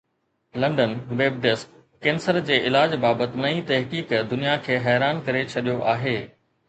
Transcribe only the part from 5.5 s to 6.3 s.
ڇڏيو آهي